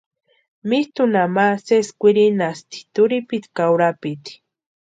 [0.69, 4.33] Mitʼunha ma sési kwirinhasti turhipiti ka urapiti.